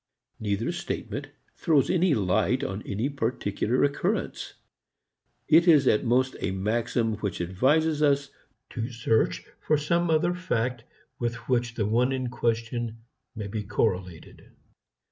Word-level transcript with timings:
Neither 0.39 0.71
statement 0.71 1.29
throws 1.55 1.91
any 1.91 2.15
light 2.15 2.63
on 2.63 2.81
any 2.87 3.07
particular 3.07 3.83
occurrence. 3.83 4.55
It 5.47 5.67
is 5.67 5.87
at 5.87 6.03
most 6.03 6.35
a 6.39 6.49
maxim 6.49 7.17
which 7.17 7.39
advises 7.39 8.01
us 8.01 8.31
to 8.71 8.89
search 8.89 9.45
for 9.59 9.77
some 9.77 10.09
other 10.09 10.33
fact 10.33 10.85
with 11.19 11.35
which 11.47 11.75
the 11.75 11.85
one 11.85 12.11
in 12.11 12.29
question 12.31 13.03
may 13.35 13.45
be 13.45 13.61
correlated. 13.61 14.49